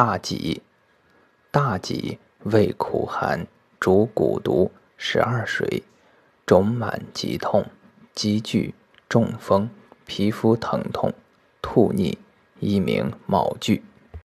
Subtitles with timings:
[0.00, 0.62] 大戟，
[1.50, 3.48] 大戟味苦寒，
[3.80, 5.82] 主蛊毒，十二水，
[6.46, 7.66] 肿满急痛，
[8.14, 8.76] 积聚
[9.08, 9.68] 中风，
[10.06, 11.12] 皮肤疼痛，
[11.60, 12.16] 吐逆，
[12.60, 13.82] 一名卯具。